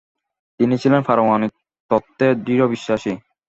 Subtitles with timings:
[0.59, 1.53] তিনি ছিলেন পারমাণবিক
[1.91, 3.13] তত্ত্বে দৃঢ় বিশ্বাসী।